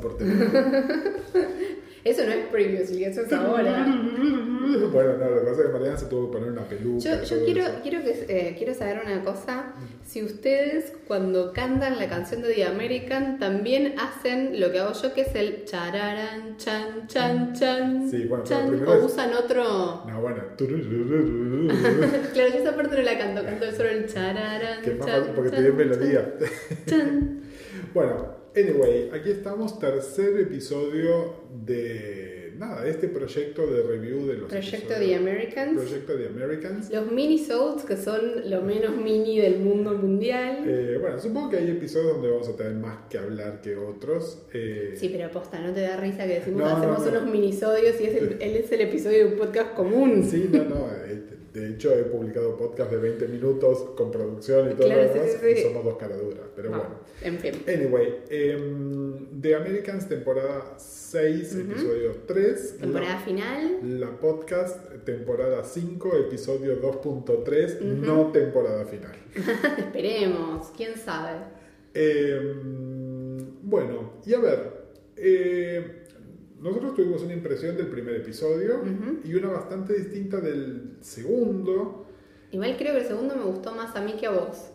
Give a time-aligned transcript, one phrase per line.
[0.00, 0.50] por teléfono.
[2.04, 3.86] Eso no es previously, eso es ahora.
[4.92, 6.98] bueno, no, lo que pasa es que Mariana se tuvo que poner una peluca.
[6.98, 7.78] Yo, quiero, eso.
[7.80, 9.72] quiero, que, eh, quiero saber una cosa.
[10.04, 15.14] Si ustedes cuando cantan la canción de The American también hacen lo que hago yo,
[15.14, 20.04] que es el chararan, chan, chan, chan, Sí, bueno, chan, o es- usan otro...
[20.04, 20.42] No, bueno.
[20.56, 25.76] claro, yo esa parte no la canto, canto solo el chararan, que chan, porque chan,
[25.76, 26.34] melodía.
[26.86, 27.42] chan.
[27.94, 34.48] Bueno, anyway, aquí estamos, tercer episodio de nada, de este proyecto de review de los
[34.50, 34.94] Proyecto.
[34.98, 35.80] The Americans.
[35.80, 36.90] Proyecto The Americans.
[36.92, 40.58] Los mini-souls, que son lo menos mini del mundo mundial.
[40.66, 44.42] Eh, bueno, supongo que hay episodios donde vamos a tener más que hablar que otros.
[44.52, 47.08] Eh, Sí, pero aposta, ¿no te da risa que decimos No, no, hacemos no.
[47.20, 50.24] unos minisodios y es el- él es el episodio de un podcast común?
[50.30, 50.86] Sí, no, no.
[51.52, 55.32] De hecho, he publicado podcast de 20 minutos con producción y todo Claro, lo demás.
[55.32, 55.60] sí, sí.
[55.60, 56.46] Y somos dos caraduras.
[56.56, 56.84] Pero bueno.
[57.22, 57.62] En fin.
[57.68, 61.60] Anyway, em, The Americans, temporada 6, Ujú.
[61.72, 62.78] episodio 3.
[62.78, 63.78] Temporada final.
[63.82, 68.06] La, la podcast, temporada 5, episodio 2.3, Ujú.
[68.06, 69.14] no temporada final.
[69.78, 71.38] Esperemos, quién sabe.
[71.94, 74.72] Em, bueno, y a ver,
[75.16, 76.01] eh,
[76.62, 79.18] nosotros tuvimos una impresión del primer episodio Ujú.
[79.24, 82.06] y una bastante distinta del segundo.
[82.52, 84.68] Igual creo que el segundo me gustó más a mí que a vos.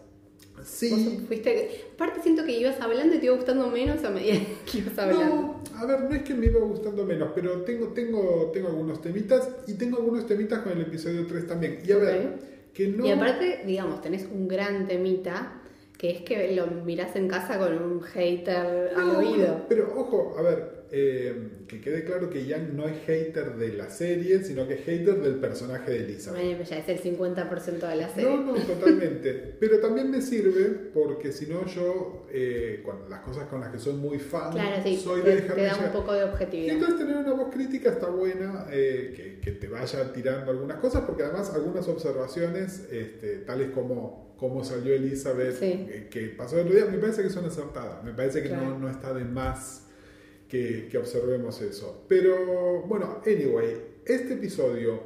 [0.63, 0.89] Sí.
[0.89, 1.85] Vos fuiste.
[1.93, 5.35] Aparte siento que ibas hablando y te iba gustando menos a medida que ibas hablando.
[5.35, 8.99] No, a ver, no es que me iba gustando menos, pero tengo, tengo, tengo algunos
[9.01, 11.79] temitas y tengo algunos temitas con el episodio 3 también.
[11.85, 12.39] Y a ver,
[12.73, 13.05] que no...
[13.05, 15.61] Y aparte, digamos, tenés un gran temita
[15.97, 19.29] que es que lo mirás en casa con un hater al No, oído.
[19.37, 23.73] bueno, pero ojo, a ver, eh, que quede claro que Yang no es hater de
[23.73, 26.41] la serie, sino que es hater del personaje de Elizabeth.
[26.43, 28.29] Bueno, ya es el 50% de la serie.
[28.29, 29.55] No, no, totalmente.
[29.59, 33.79] Pero también me sirve porque si no yo, eh, cuando las cosas con las que
[33.79, 36.23] soy muy fan, claro, sí, soy te, de te dejarme da un poco de Y
[36.23, 36.73] objetividad.
[36.75, 41.03] entonces tener una voz crítica está buena, eh, que, que te vaya tirando algunas cosas,
[41.05, 45.87] porque además algunas observaciones, este, tales como cómo salió Elizabeth, Sí.
[46.11, 48.69] que pasó el otro día, me parece que son acertadas, me parece que Claro.
[48.69, 49.86] no, no está de más
[50.47, 52.03] que, que observemos eso.
[52.07, 53.75] Pero bueno, anyway,
[54.05, 55.01] este episodio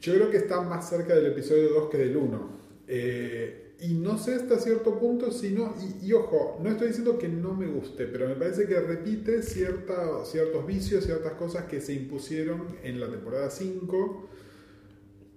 [0.00, 2.60] yo creo que está más cerca del episodio 2 que del 1.
[2.88, 7.18] Eh, y no sé hasta cierto punto si no, y, y ojo, no estoy diciendo
[7.18, 11.80] que no me guste, pero me parece que repite cierta, ciertos vicios, ciertas cosas que
[11.80, 14.28] se impusieron en la temporada 5.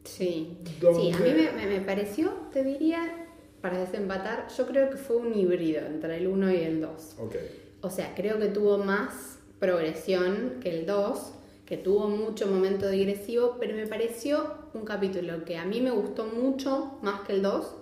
[0.03, 0.59] Sí.
[0.79, 3.27] Donde- Sí, a mí me, me- me pareció, te diría,
[3.61, 7.15] para desempatar, yo creo que fue un híbrido entre el 1 y el 2.
[7.19, 7.35] Ok.
[7.85, 11.33] O sea, creo que tuvo más progresión que el 2,
[11.67, 16.25] que tuvo mucho momento digresivo, pero me pareció un capítulo que a mí me gustó
[16.25, 17.75] mucho más que el 2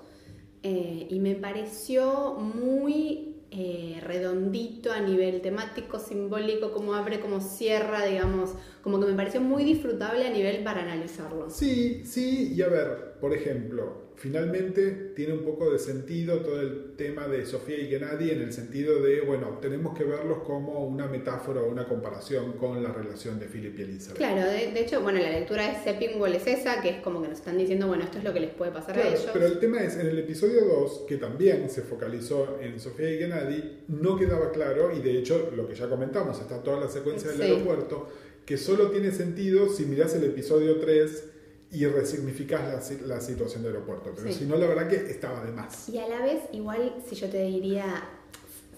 [0.64, 8.06] eh, y me pareció muy eh, redondito a nivel temático, simbólico, como abre, como cierra,
[8.06, 11.50] digamos, como que me pareció muy disfrutable a nivel para analizarlo.
[11.50, 16.94] Sí, sí, y a ver, por ejemplo, finalmente tiene un poco de sentido todo el
[16.95, 21.07] tema de Sofía y Gennady en el sentido de, bueno, tenemos que verlos como una
[21.07, 24.17] metáfora o una comparación con la relación de Philip y Elizabeth.
[24.17, 27.28] Claro, de, de hecho, bueno, la lectura de Seppingwall es esa, que es como que
[27.28, 29.28] nos están diciendo, bueno, esto es lo que les puede pasar a ellos.
[29.34, 33.17] pero el tema es, en el episodio 2, que también se focalizó en Sofía y
[33.17, 37.29] Gennady, no quedaba claro, y de hecho, lo que ya comentamos, está toda la secuencia
[37.31, 37.44] del Sí.
[37.44, 38.07] aeropuerto,
[38.45, 41.31] que solo tiene sentido si mirás el episodio 3
[41.73, 42.61] y resignificás
[43.01, 44.13] la, la situación del aeropuerto.
[44.16, 44.39] Pero Sí.
[44.39, 45.89] si no, la verdad que estaba de más.
[45.89, 47.84] Y a la vez, igual, si yo te diría,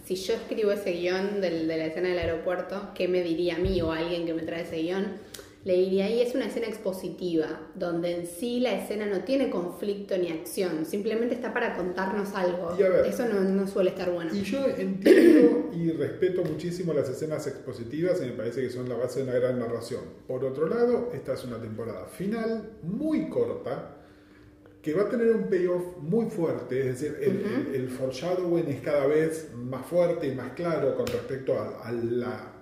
[0.05, 3.59] si yo escribo ese guion del- de la escena del aeropuerto, ¿qué me diría a
[3.59, 5.17] mí o a alguien que me trae ese guion?
[5.65, 10.15] Le diría, ahí es una escena expositiva, donde en sí la escena no tiene conflicto
[10.17, 12.73] ni acción, simplemente está para contarnos algo.
[12.79, 13.05] Y ver.
[13.07, 14.29] Eso no, no suele estar bueno.
[14.33, 18.95] Y yo entiendo y respeto muchísimo las escenas expositivas y me parece que son la
[18.95, 20.01] base de una gran narración.
[20.27, 23.97] Por otro lado, esta es una temporada final muy corta
[24.83, 28.81] que va a tener un payoff muy fuerte, es decir, el, el- el foreshadowing es
[28.81, 32.53] cada vez más fuerte y más claro con respecto a, a la,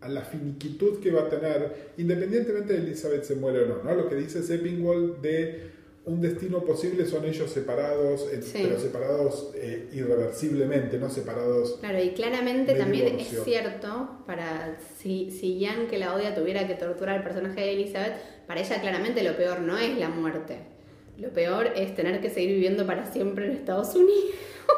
[0.00, 3.94] a la finiquitud que va a tener, independientemente de Elizabeth se muere o no, ¿no?
[3.94, 5.70] Lo que dice Seppingwall de
[6.06, 8.60] un destino posible son ellos separados, eh, Sí.
[8.64, 13.38] pero separados eh, irreversiblemente, no separados Claro, y claramente también divorcio.
[13.40, 17.72] es cierto, para si, si Jan que la odia tuviera que torturar al personaje de
[17.74, 18.14] Elizabeth,
[18.46, 20.56] para ella claramente lo peor no es la muerte.
[21.18, 24.30] Lo peor es tener que seguir viviendo para siempre en Estados Unidos.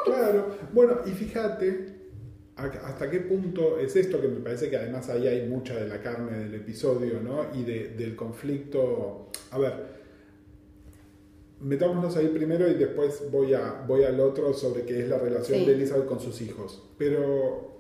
[0.04, 2.01] Claro, bueno, y fíjate
[2.64, 6.00] hasta qué punto es esto, que me parece que además ahí hay mucha de la
[6.02, 7.46] carne del episodio, ¿no?
[7.54, 9.28] Y de- del conflicto.
[9.50, 9.72] A ver,
[11.60, 15.60] metámonos ahí primero y después voy, a, voy al otro sobre qué es la relación
[15.60, 15.66] Sí.
[15.66, 16.82] de Elizabeth con sus hijos.
[16.98, 17.70] Pero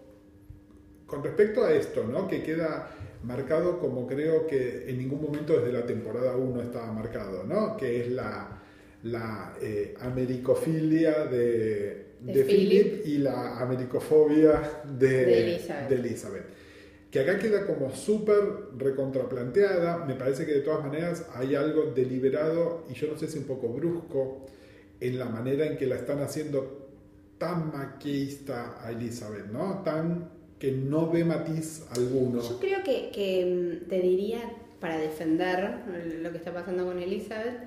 [1.06, 2.28] con respecto a esto, ¿no?
[2.28, 2.90] que queda
[3.24, 7.76] marcado como creo que en ningún momento desde la temporada 1 estaba marcado, ¿no?
[7.76, 8.62] que es la,
[9.02, 12.82] la eh, americofilia de, De de Philip.
[13.02, 15.88] Philip y la americofobia de, De Elizabeth.
[15.88, 16.44] de Elizabeth.
[17.10, 18.38] Que acá queda como súper
[18.78, 20.04] recontraplanteada.
[20.06, 23.44] Me parece que de todas maneras hay algo deliberado y yo no sé si un
[23.44, 24.46] poco brusco
[25.00, 26.88] en la manera en que la están haciendo
[27.38, 29.82] tan maquista a Elizabeth, ¿no?
[29.84, 32.40] Tan que no ve matiz alguno.
[32.40, 34.40] Yo creo que, que, mm, te diría,
[34.80, 35.80] para defender
[36.22, 37.58] lo que está pasando con Elizabeth,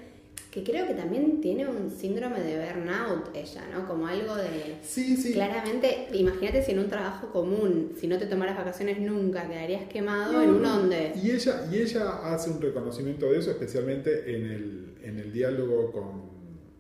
[0.56, 3.86] que creo que también tiene un síndrome de burnout ella, ¿no?
[3.86, 4.78] Como algo de...
[4.82, 5.34] Sí, sí.
[5.34, 10.32] Claramente, imagínate si en un trabajo común, si no te tomaras vacaciones nunca, quedarías quemado
[10.32, 10.78] No, en uno no.
[10.78, 11.12] donde...
[11.22, 15.92] Y ella, y ella hace un reconocimiento de eso, especialmente en el, en el diálogo
[15.92, 16.22] con,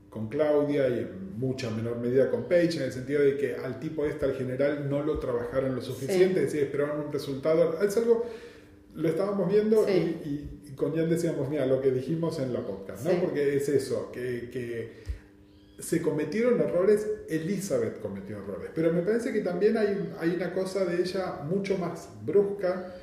[0.09, 3.81] con Claudia y en mucha menor medida con Paige, en el sentido de que al
[3.81, 7.77] tipo este, al general, no lo trabajaron lo suficiente, es decir, esperaban un resultado.
[7.83, 8.25] Es algo,
[8.95, 9.91] lo estábamos viendo Sí.
[9.93, 13.11] y, y- y con Jan decíamos, mira, lo que dijimos en la podcast, ¿no?
[13.11, 13.17] Sí.
[13.21, 15.03] Porque es eso, que, que
[15.79, 20.85] se cometieron errores, Elizabeth cometió errores, pero me parece que también hay, hay una cosa
[20.85, 22.95] de ella mucho más brusca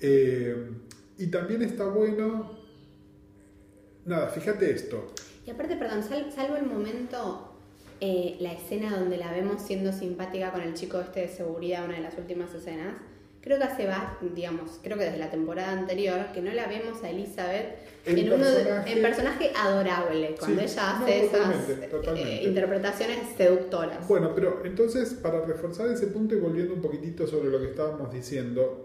[0.00, 0.70] eh,
[1.16, 2.58] y también está bueno,
[4.04, 5.12] nada, fíjate esto,
[5.46, 7.54] Y aparte, perdón, sal- salvo el momento,
[8.00, 11.94] eh, la escena donde la vemos siendo simpática con el chico este de seguridad, una
[11.96, 12.94] de las últimas escenas,
[13.40, 17.02] creo que hace va, digamos, creo que desde la temporada anterior, que no la vemos
[17.02, 17.76] a Elizabeth
[18.06, 22.36] En en, uno de- personaje- en personaje adorable, cuando Sí, ella no, hace esas totalmente,
[22.40, 24.06] eh, interpretaciones seductoras.
[24.08, 28.12] Bueno, pero entonces, para reforzar ese punto y volviendo un poquitito sobre lo que estábamos
[28.12, 28.84] diciendo,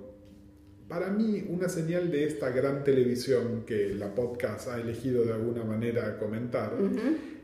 [0.88, 5.63] para mí una señal de esta gran televisión que la podcast ha elegido de alguna
[5.63, 6.73] manera comentar,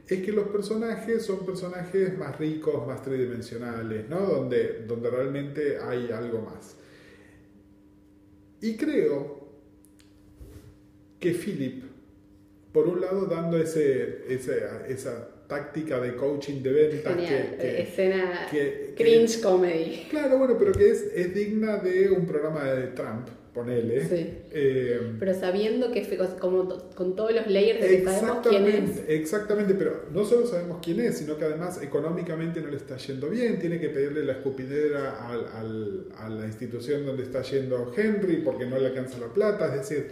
[0.07, 4.19] es que los personajes son personajes más ricos, más tridimensionales, ¿no?
[4.21, 6.75] Donde, donde realmente hay algo más.
[8.61, 9.39] Y creo
[11.19, 11.83] que Philip,
[12.71, 17.81] por un lado dando ese, ese- esa táctica de coaching de ventas Genial, que- que,
[17.81, 20.07] escena que- cringe comedy.
[20.09, 24.05] Claro, bueno, pero que es, es digna de un programa de Trump, ponele.
[24.07, 24.29] Sí.
[24.51, 26.07] Eh, Pero sabiendo que
[26.39, 28.73] como con todos los layers de que sabemos quién es.
[28.75, 32.97] exactamente, exactamente, pero no solo sabemos quién es, sino que además económicamente no le está
[32.97, 37.91] yendo bien, tiene que pedirle la escupidera al- al- a la institución donde está yendo
[37.95, 40.07] Henry porque no le alcanza la plata, es decir,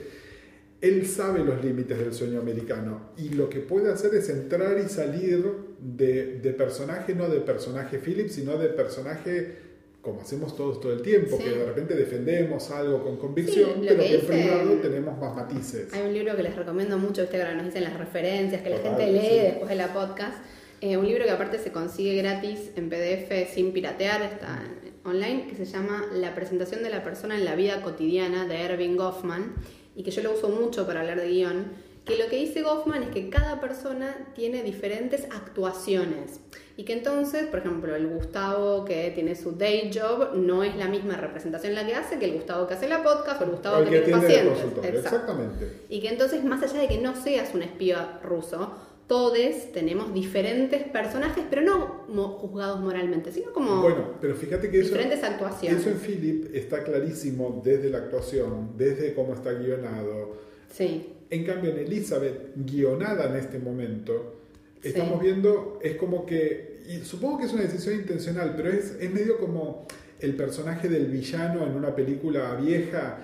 [0.79, 4.87] él sabe los límites del sueño americano y lo que puede hacer es entrar y
[4.87, 5.43] salir
[5.79, 9.66] de, de personaje, no de personaje Philip, sino de personaje
[10.07, 11.43] como hacemos todos todo el tiempo, Sí.
[11.43, 15.93] que de repente defendemos algo con convicción, Sí, pero que en privado tenemos más matices.
[15.93, 18.69] Hay un libro que les recomiendo mucho, viste que ahora nos dicen las referencias, que
[18.69, 19.35] la Total, gente lee sí.
[19.35, 20.37] después de la podcast.
[20.79, 24.63] Eh, un libro que aparte se consigue gratis en PDF sin piratear, está
[25.03, 28.95] online, que se llama La presentación de la persona en la vida cotidiana de Erving
[28.95, 29.55] Goffman
[29.93, 31.65] y que yo lo uso mucho para hablar de guion.
[32.07, 36.39] Que lo que dice Goffman es que cada persona tiene diferentes actuaciones
[36.77, 40.87] y que entonces, por ejemplo, el Gustavo que tiene su day job no es la
[40.87, 43.77] misma representación la que hace que el Gustavo que hace la podcast o el Gustavo
[43.79, 44.63] el que, que tiene el pacientes.
[44.63, 44.87] Exacto.
[44.87, 45.71] exactamente.
[45.89, 48.73] Y que entonces, más allá de que no seas un espía ruso,
[49.07, 49.37] todos
[49.73, 51.63] tenemos diferentes personajes, pero
[52.07, 55.81] no juzgados moralmente, sino como Bueno, pero fíjate que eso, diferentes actuaciones.
[55.81, 60.37] eso en Philip está clarísimo desde la actuación, desde cómo está guionado.
[60.69, 64.33] Sí, En cambio, en Elizabeth, guionada en este momento,
[64.81, 64.89] Sí.
[64.89, 69.11] estamos viendo, es como que, y supongo que es una decisión intencional, pero es, es
[69.11, 69.87] medio como
[70.19, 73.17] el personaje del villano en una película vieja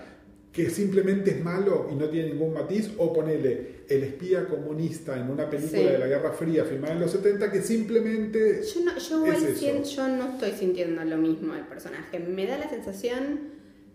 [0.52, 5.30] que simplemente es malo y no tiene ningún matiz, o ponele el espía comunista en
[5.30, 5.86] una película Sí.
[5.88, 9.96] de la Guerra Fría filmada en los 70 que simplemente yo, no, yo, Es eso.
[9.96, 12.20] yo no estoy sintiendo lo mismo del personaje.
[12.20, 13.40] Me da la sensación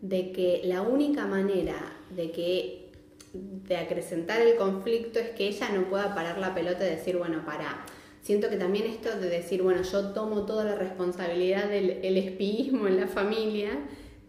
[0.02, 1.76] de que la única manera
[2.16, 2.87] de que
[3.32, 7.44] de acrecentar el conflicto es que ella no pueda parar la pelota y decir, bueno,
[7.44, 7.84] para.
[8.22, 12.96] Siento que también esto de decir, bueno, yo tomo toda la responsabilidad del el en
[13.00, 13.70] la familia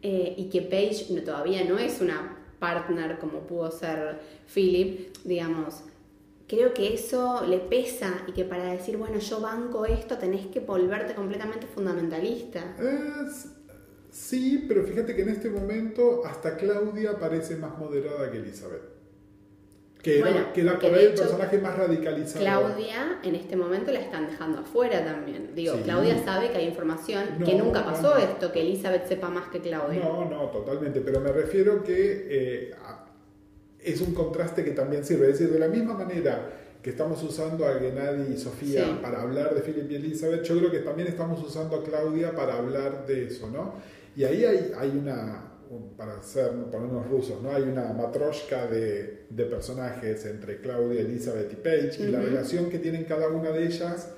[0.01, 4.19] eh, y que Paige no- todavía no es una partner como pudo ser
[4.53, 5.81] Philip, digamos,
[6.47, 10.59] creo que eso le pesa y que para decir, bueno, yo banco esto, tenés que
[10.61, 12.75] volverte completamente fundamentalista.
[13.27, 13.49] Es-
[14.11, 18.81] sí, pero fíjate que en este momento hasta Claudia parece más moderada que Elizabeth.
[20.01, 22.39] Que era, que era por ahí el personaje más radicalizado.
[22.39, 25.51] Claudia en este momento la están dejando afuera también.
[25.53, 25.81] Digo, Sí.
[25.83, 28.17] Claudia sabe que hay información No, que nunca pasó no.
[28.17, 29.99] esto, que Elizabeth sepa más que Claudia.
[29.99, 31.01] No, no, totalmente.
[31.01, 32.71] Pero me refiero que eh,
[33.81, 35.29] es un contraste que también sirve.
[35.31, 36.49] Es decir, de la misma manera
[36.81, 38.99] que estamos usando a Gennady y Sofía Sí.
[39.01, 42.57] para hablar de Philip y Elizabeth, yo creo que también estamos usando a Claudia para
[42.57, 43.73] hablar de eso, ¿no?
[44.15, 47.51] Y ahí hay, hay una, un- para ser, ponernos rusos, ¿no?
[47.51, 52.79] Hay una matroshka de, de personajes entre Claudia, Elizabeth y Paige, y la relación que
[52.79, 54.09] tienen cada una de ellas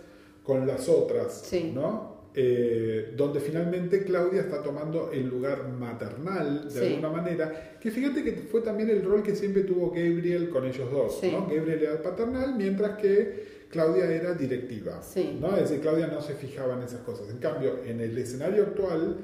[0.44, 1.72] con las otras, Sí.
[1.74, 2.12] ¿no?
[2.34, 6.86] Eh, donde finalmente Claudia está tomando el lugar maternal de Sí.
[6.94, 10.90] alguna manera, que fíjate que fue también el rol que siempre tuvo Gabriel con ellos
[10.90, 11.30] dos, Sí.
[11.30, 11.42] ¿no?
[11.42, 15.02] Gabriel era el paternal, mientras que Claudia era directiva.
[15.42, 15.56] ¿no?
[15.58, 17.30] Es decir, Claudia no se fijaba en esas cosas.
[17.30, 19.18] En cambio, en el escenario actual,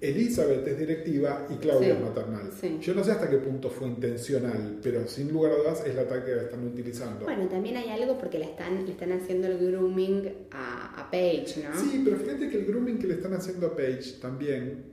[0.00, 1.94] Elizabeth es directiva y Claudia Sí.
[1.96, 2.50] es maternal.
[2.60, 2.78] Sí.
[2.80, 6.06] Yo no sé hasta qué punto fue intencional, pero sin lugar a dudas es la
[6.06, 7.24] táctica que están utilizando.
[7.24, 11.64] Bueno, también hay algo porque le están, le están haciendo el grooming a, a Paige,
[11.64, 11.80] ¿no?
[11.80, 14.84] Sí, pero fíjate que el grooming que le están haciendo a Paige también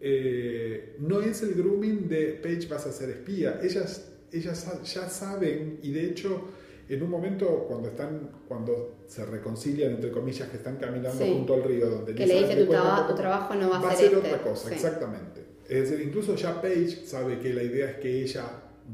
[0.00, 3.60] eh, no es el grooming de Paige vas a ser espía.
[3.62, 6.44] Ellas, ellas ya saben y de hecho
[6.94, 11.32] en un momento cuando están cuando se reconcilian entre comillas que están caminando Sí.
[11.32, 13.90] junto al río donde Que le dice tu, traba- tu trabajo no va a va
[13.90, 14.28] a ser ser este.
[14.34, 14.74] otra cosa, Sí.
[14.74, 15.44] exactamente.
[15.68, 18.44] Es decir, incluso ya Paige sabe que la idea es que ella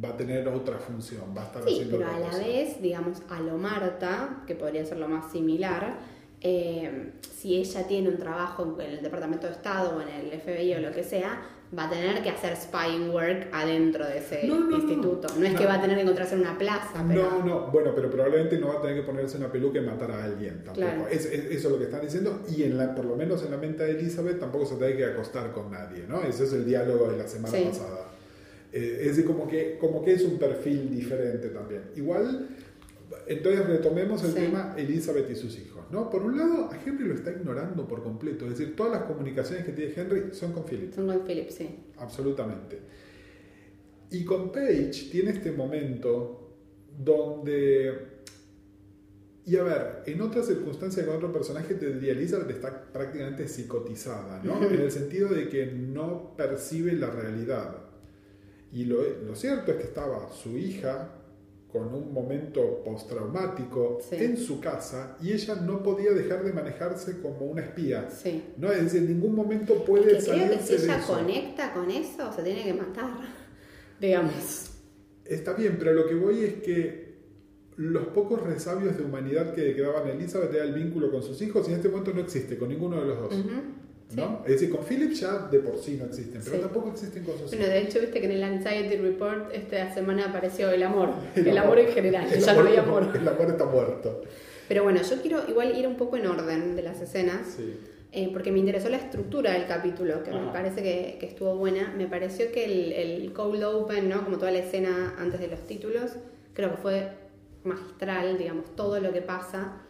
[0.04, 2.38] va a tener otra función, va a estar Sí, haciendo pero otra a la cosa.
[2.46, 5.98] vez, digamos, a lo Marta, que podría ser lo más similar,
[6.42, 10.74] eh, si ella tiene un trabajo en el Departamento de Estado o en el FBI
[10.74, 11.40] o lo que sea,
[11.76, 14.76] va a tener que hacer spying work adentro de ese No, no, no.
[14.76, 15.28] instituto.
[15.36, 17.22] No, es que va a tener que encontrarse en una plaza, pero...
[17.30, 20.10] No, no, bueno, pero probablemente no va a tener que ponerse una peluca y matar
[20.12, 20.74] a alguien tampoco.
[20.86, 21.08] Claro.
[21.08, 22.42] Es, es- eso es lo que están diciendo.
[22.56, 25.04] Y en la, por lo menos en la mente de Elizabeth tampoco se tiene que
[25.06, 26.22] acostar con nadie, ¿no?
[26.22, 27.64] Ese es el diálogo de la semana Sí.
[27.64, 28.10] pasada.
[28.72, 31.82] Eh, es decir, como que, como que es un perfil diferente también.
[31.96, 32.48] Igual,
[33.26, 34.36] entonces retomemos el Sí.
[34.36, 36.10] tema Elizabeth y sus hijos, ¿no?
[36.10, 38.44] Por un lado, a Henry lo está ignorando por completo.
[38.46, 40.92] Es decir, todas las comunicaciones que tiene Henry son con Philip.
[40.92, 41.68] Son con Philip, sí.
[41.98, 42.80] Absolutamente.
[44.10, 46.56] Y con Paige tiene este momento
[46.98, 48.16] donde...
[49.44, 54.42] Y a ver, en otras circunstancias con otro personaje te diría Elizabeth está prácticamente psicotizada,
[54.42, 54.60] ¿no?
[54.68, 57.76] En el sentido de que no percibe la realidad.
[58.72, 61.15] Y lo, lo cierto es que estaba su hija
[61.76, 64.16] con un momento postraumático Sí.
[64.18, 68.08] en su casa y ella no podía dejar de manejarse como una espía.
[68.10, 68.42] Sí.
[68.56, 68.70] ¿no?
[68.72, 71.12] Es decir, en ningún momento Es puede que creo que si ella eso.
[71.14, 73.10] conecta con eso, se tiene que matar,
[74.00, 74.70] digamos.
[75.24, 77.06] Está bien, pero lo que voy es que
[77.76, 81.66] los pocos resabios de humanidad que quedaban a Elizabeth era el vínculo con sus hijos
[81.68, 83.34] y en este momento no existe con ninguno de los dos.
[84.14, 84.42] ¿No?
[84.44, 86.62] Es decir, con Philip ya de por sí no existen, pero Sí.
[86.62, 87.74] tampoco existen con sus Bueno, hijos.
[87.74, 91.10] de hecho, viste que en el Anxiety Report esta semana apareció el amor.
[91.34, 91.78] El El, amor.
[91.78, 93.16] amor en general, El ya no había amor- amor.
[93.16, 94.22] El amor está muerto.
[94.68, 97.78] Pero bueno, yo quiero igual ir un poco en orden de las escenas, Sí.
[98.12, 100.52] eh, porque me interesó la estructura del capítulo, que me Ajá.
[100.52, 101.92] parece que, que estuvo buena.
[101.96, 104.24] Me pareció que el, el cold open, ¿no?
[104.24, 106.12] como toda la escena antes de los títulos,
[106.54, 107.08] creo que fue
[107.64, 109.82] magistral, digamos, todo lo que pasa.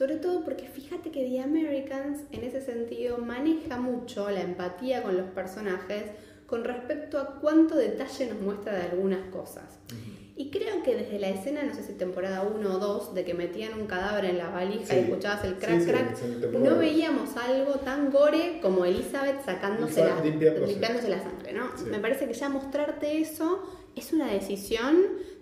[0.00, 5.14] Sobre todo porque fíjate que The Americans en ese sentido maneja mucho la empatía con
[5.18, 6.04] los personajes
[6.46, 9.78] con respecto a cuánto detalle nos muestra de algunas cosas.
[10.36, 13.34] Y creo que desde la escena, no sé si temporada 1 o 2, de que
[13.34, 14.96] metían un cadáver en la valija Sí.
[14.96, 16.24] y escuchabas el crack Sí, crack, sí,
[16.58, 20.66] no veíamos algo tan gore como Elizabeth sacándose Elizabeth la, limpiándose.
[20.72, 21.54] limpiándose la sangre.
[21.90, 23.62] Me parece que ya mostrarte eso
[23.94, 24.96] es una decisión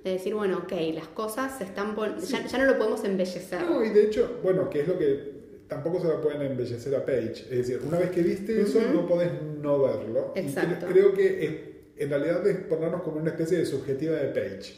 [0.05, 2.33] de decir, bueno, ok, las cosas se están Sí.
[2.33, 3.62] ya, ya no lo podemos embellecer.
[3.62, 5.38] No, y de hecho, bueno, que es lo que
[5.69, 7.43] tampoco se la pueden embellecer a Paige.
[7.50, 10.33] Es decir, una vez que viste eso, no podés no verlo.
[10.35, 10.87] Exacto.
[10.87, 11.55] cre- creo que es-
[12.02, 14.75] en realidad es ponernos como una especie de subjetiva de Paige,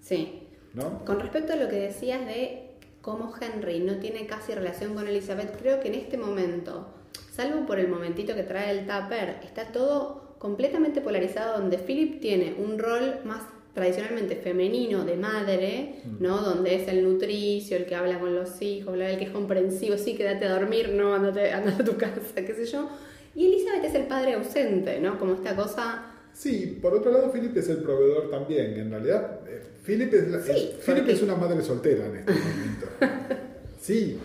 [0.00, 0.42] Sí.
[0.74, 1.04] ¿no?
[1.04, 5.56] Con respecto a lo que decías de cómo Henry no tiene casi relación con Elizabeth,
[5.60, 6.88] creo que en este momento,
[7.32, 12.56] salvo por el momentito que trae el tupper, está todo completamente polarizado donde Philip tiene
[12.58, 13.42] un rol más
[13.76, 16.38] tradicionalmente femenino de madre, ¿no?
[16.40, 19.98] Donde es el nutricio, el que habla con los hijos, bla, el que es comprensivo,
[19.98, 22.88] sí, quédate a dormir, no, andate, andate a tu casa, qué sé yo.
[23.34, 25.18] Y Elizabeth es el padre ausente, ¿no?
[25.18, 28.78] Como esta cosa Sí, por otro lado, Philip es el proveedor también.
[28.78, 32.32] En realidad, eh, Philip es, la- Sí, es- Philip es una madre soltera en este
[32.32, 32.86] momento.
[33.80, 34.18] Sí,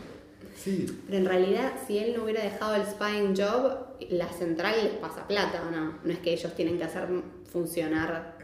[0.58, 0.86] sí.
[1.06, 3.78] Pero en realidad, si él no hubiera dejado el spying job,
[4.10, 6.00] la central les pasa plata, ¿o no?
[6.04, 7.08] No es que ellos tienen que hacer
[7.52, 8.38] funcionar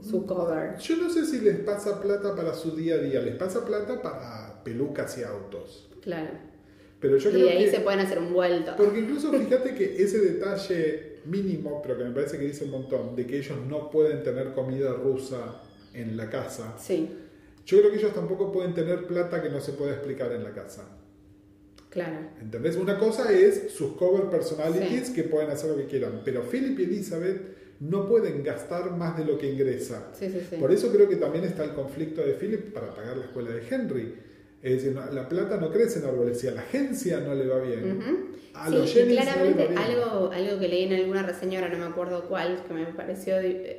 [0.00, 0.76] su cover.
[0.78, 4.00] Yo no sé si les pasa plata para su día a día, les pasa plata
[4.00, 5.88] para pelucas y autos.
[6.02, 6.30] Claro.
[7.00, 7.70] Pero yo y creo ahí que...
[7.70, 8.72] se pueden hacer un vuelto.
[8.76, 13.14] Porque incluso fíjate que ese detalle mínimo, pero que me parece que dice un montón,
[13.16, 17.08] de que ellos no pueden tener comida rusa en la casa, Sí,
[17.66, 20.52] yo creo que ellos tampoco pueden tener plata que no se puede explicar en la
[20.52, 20.84] casa.
[21.90, 22.18] claro.
[22.40, 22.76] ¿Entendés?
[22.76, 26.82] Una cosa es sus cover personalities que pueden hacer lo que quieran, pero Philip y
[26.84, 30.10] Elizabeth no pueden gastar más de lo que ingresa.
[30.12, 30.56] Sí, sí, sí.
[30.56, 33.62] Por eso creo que también está el conflicto de Philip para pagar la escuela de
[33.68, 34.14] Henry.
[34.62, 37.58] Es decir, la plata no crece en árbol, si a la agencia no le va
[37.60, 38.00] bien,
[38.54, 41.84] a Sí, los no le claramente algo, algo que leí en alguna reseña, ahora no
[41.84, 43.34] me acuerdo cuál, que me pareció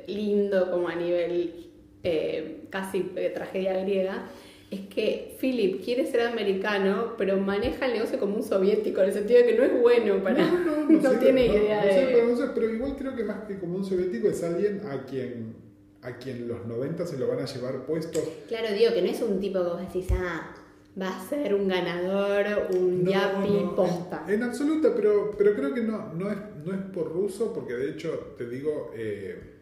[0.06, 1.70] lindo como a nivel
[2.04, 4.28] eh, casi eh, tragedia griega,
[4.76, 9.12] es que Philip quiere ser americano, pero maneja el negocio como un soviético, en el
[9.14, 10.44] sentido de que no es bueno para...
[10.50, 12.06] No, No, no sé, tiene no- idea no sé, de...
[12.14, 15.04] pero, no sé, pero igual creo que más que como un soviético es alguien a
[15.04, 15.66] quien
[16.02, 18.22] a quien los 90 se lo van a llevar puestos.
[18.46, 20.54] Claro, digo que no es un tipo que vos decís, ah,
[21.00, 24.24] va a ser un ganador, un No, yapi no, posta.
[24.28, 27.72] En, en absoluta, pero, pero creo que no, no, es, no es por ruso, porque
[27.74, 29.55] de hecho, te digo, eh,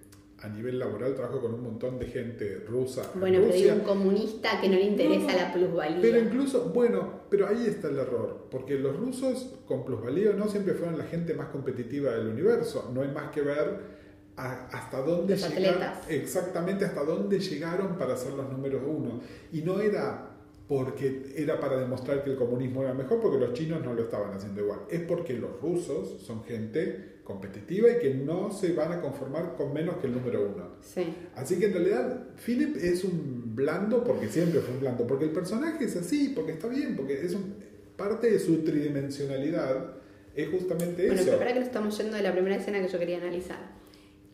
[0.44, 3.10] a nivel laboral trabajo con un montón de gente rusa.
[3.14, 5.98] en Bueno, pero digo un comunista que no le interesa No, la plusvalía.
[6.02, 10.74] Pero incluso, bueno, pero ahí está el error, porque los rusos con plusvalía no siempre
[10.74, 12.90] fueron la gente más competitiva del universo.
[12.94, 13.94] No hay más que ver
[14.36, 16.10] a- hasta dónde Los llegaron, atletas.
[16.10, 19.20] exactamente hasta dónde llegaron para ser los números uno.
[19.52, 20.30] Y no era
[20.68, 24.32] porque era para demostrar que el comunismo era mejor, porque los chinos no lo estaban
[24.34, 24.80] haciendo igual.
[24.90, 29.72] Es porque los rusos son gente competitiva y que no se van a conformar con
[29.72, 30.68] menos que el número uno.
[30.82, 31.06] Sí.
[31.34, 35.30] Así que en realidad Philip es un blando porque siempre fue un blando, porque el
[35.30, 37.54] personaje es así, porque está bien, porque es un-
[37.96, 39.92] parte de su tridimensionalidad
[40.34, 41.24] es justamente Bueno, eso.
[41.26, 43.72] pero para que nos estamos yendo de la primera escena que yo quería analizar.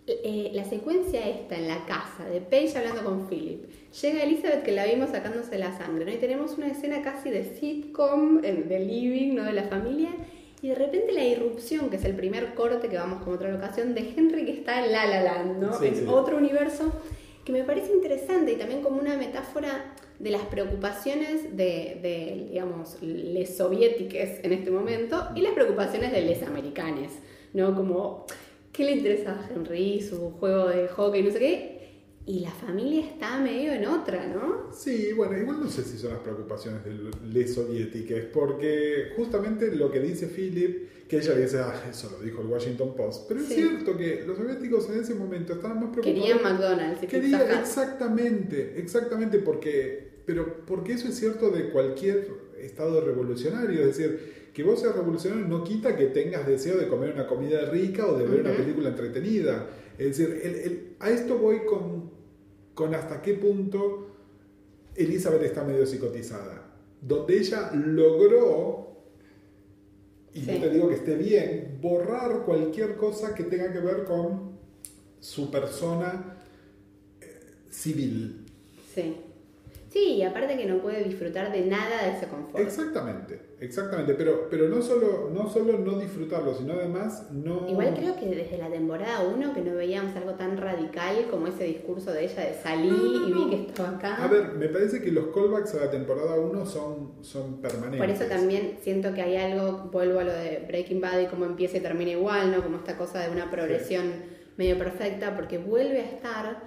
[0.06, 3.66] Eh, la secuencia esta en la casa de Paige hablando con Philip.
[4.02, 6.10] Llega Elizabeth que la vimos sacándose la sangre, ¿no?
[6.10, 9.44] Y tenemos una escena casi de sitcom, eh, de living, ¿no?
[9.44, 10.10] De la familia.
[10.62, 13.94] Y de repente la irrupción, que es el primer corte que vamos con otra locación,
[13.94, 15.78] de Henry que está en La La Land, ¿no?
[15.78, 16.92] Sí, otro universo,
[17.44, 22.98] que me parece interesante y también como una metáfora de las preocupaciones de, de, digamos,
[23.00, 27.12] les soviétiques en este momento y las preocupaciones de les americanes,
[27.54, 27.74] ¿no?
[27.74, 28.26] Como,
[28.70, 31.79] ¿qué le interesa a Henry, su juego de hockey, no sé qué?
[32.30, 34.72] Y la familia está medio en otra, ¿no?
[34.72, 36.92] Sí, bueno, igual no sé si son las preocupaciones de
[37.32, 42.40] les soviéticas, porque justamente lo que dice Philip, que ella dice, ah, eso lo dijo
[42.42, 43.46] el Washington Post, pero Sí.
[43.48, 46.20] es cierto que los soviéticos en ese momento estaban más preocupados.
[46.20, 47.60] Querían McDonald's y Quería- Pizza Hut.
[47.62, 52.28] exactamente, exactamente, porque, pero porque eso es cierto de cualquier
[52.60, 57.12] estado revolucionario, es decir, que vos seas revolucionario no quita que tengas deseo de comer
[57.12, 58.62] una comida rica o de ver una Ujú.
[58.62, 59.68] película entretenida.
[59.98, 62.19] Es decir, el- el- a esto voy con,
[62.80, 64.06] con hasta qué punto
[64.96, 66.62] Elizabeth está medio psicotizada,
[67.02, 69.02] donde ella logró,
[70.32, 70.50] y Sí.
[70.52, 74.58] no te digo que esté bien, borrar cualquier cosa que tenga que ver con
[75.20, 76.38] su persona
[77.20, 78.46] eh, civil.
[78.94, 79.16] Sí.
[79.90, 82.60] Sí, y aparte que no puede disfrutar de nada de ese confort.
[82.60, 87.68] Exactamente, exactamente, pero, pero no, solo, no solo no disfrutarlo, sino además no...
[87.68, 91.64] Igual creo que desde la temporada 1 que no veíamos algo tan radical como ese
[91.64, 94.22] discurso de ella de salí No, no, y vi que estaba acá.
[94.22, 97.98] A ver, me parece que los callbacks a la temporada 1 son, son permanentes.
[97.98, 101.46] Por eso también siento que hay algo, vuelvo a lo de Breaking Bad y cómo
[101.46, 102.62] empieza y termina igual, ¿no?
[102.62, 104.12] Como esta cosa de una progresión
[104.56, 106.62] medio perfecta, porque vuelve a estar,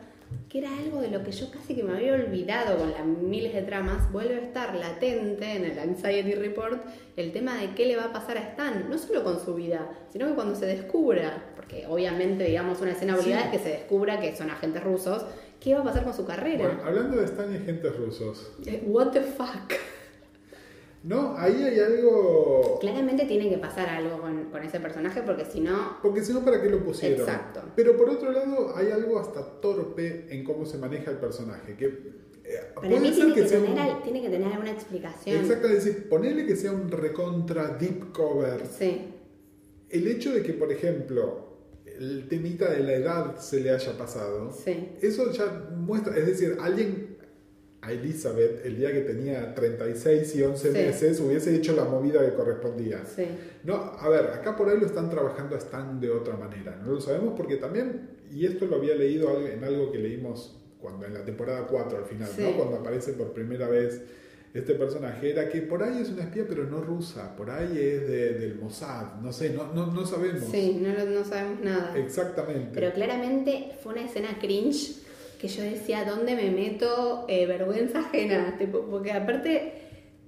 [0.49, 3.53] que era algo de lo que yo casi que me había olvidado con las miles
[3.53, 6.79] de tramas, vuelve a estar latente en el Anxiety Report
[7.17, 9.89] el tema de qué le va a pasar a Stan, no solo con su vida,
[10.11, 13.49] sino que cuando se descubra, porque obviamente, digamos, una escena obligada Sí.
[13.55, 15.25] es que se descubra que son agentes rusos,
[15.59, 16.65] ¿qué va a pasar con su carrera?
[16.67, 19.73] Bueno, hablando de Stan y agentes rusos, Eh, What the fuck?
[21.03, 21.35] ¿No?
[21.37, 22.77] Ahí hay algo...
[22.79, 26.43] Claramente tiene que pasar algo con, con ese personaje porque si no, Porque si no,
[26.43, 27.19] ¿para qué lo pusieron?
[27.19, 27.61] Exacto.
[27.75, 31.75] Pero por otro lado, hay algo hasta torpe en cómo se maneja el personaje.
[31.75, 35.37] Que, eh, para mí tiene que, tener, un- tiene que tener alguna explicación.
[35.37, 38.65] Exacto, es decir, ponerle que sea un recontra deep cover.
[38.67, 39.09] Sí,
[39.89, 41.49] El hecho de que, por ejemplo,
[41.85, 44.89] el temita de la edad se le haya pasado, sí.
[45.01, 47.12] eso ya muestra, es decir, alguien
[47.83, 50.73] a Elizabeth el día que tenía 36 y 11 Sí.
[50.77, 53.03] meses hubiese hecho la movida que correspondía.
[53.05, 53.25] Sí,
[53.63, 56.75] No, a ver, acá por ahí lo están trabajando a Stan de otra manera.
[56.85, 60.59] No lo sabemos porque también, y esto lo había leído al- en algo que leímos
[60.79, 62.41] cuando en la temporada 4 al final, Sí.
[62.41, 62.57] ¿no?
[62.57, 64.01] Cuando aparece por primera vez
[64.53, 68.07] este personaje, era que por ahí es una espía pero no rusa, por ahí es
[68.07, 70.43] de- del Mossad, no sé, no, no, no sabemos.
[70.51, 71.97] sí, no, lo- no sabemos nada.
[71.97, 72.69] Exactamente.
[72.73, 75.01] Pero claramente fue una escena cringe
[75.43, 77.25] que yo decía, ¿dónde me meto?
[77.27, 78.55] Eh, vergüenza ajena.
[78.57, 79.73] Tipo, porque aparte,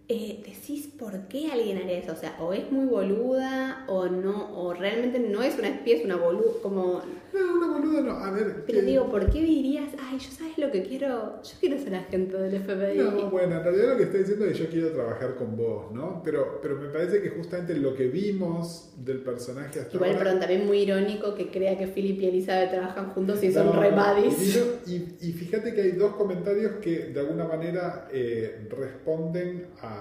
[0.08, 2.12] eh, decís por qué alguien haría eso.
[2.12, 6.06] O sea, o es muy boluda o no, o realmente no es una espía, es
[6.06, 7.02] una boluda, como...
[7.34, 8.12] No, una boluda no.
[8.12, 8.64] A ver.
[8.68, 11.42] Pero que- digo, ¿por qué dirías, ay, yo sabes lo que quiero?
[11.42, 12.98] Yo quiero ser agente del FBI.
[12.98, 15.92] No, bueno, en realidad lo que está diciendo es que yo quiero trabajar con vos,
[15.92, 16.22] ¿no?
[16.24, 20.24] Pero, pero me parece que justamente lo que vimos del personaje hasta Igual, ahora...
[20.24, 23.90] perdón, también muy irónico que crea que Philip y Elizabeth trabajan juntos y son re
[23.92, 24.58] buddies.
[24.88, 29.95] y fíjate que hay dos comentarios que de alguna manera eh, responden a,